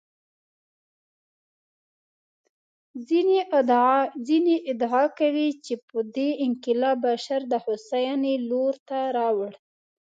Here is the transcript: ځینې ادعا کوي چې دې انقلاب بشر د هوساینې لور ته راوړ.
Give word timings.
ځینې 4.27 4.55
ادعا 4.71 5.05
کوي 5.19 5.49
چې 5.65 5.73
دې 6.15 6.29
انقلاب 6.45 6.97
بشر 7.05 7.41
د 7.51 7.53
هوساینې 7.63 8.33
لور 8.49 8.73
ته 8.87 8.99
راوړ. 9.17 9.51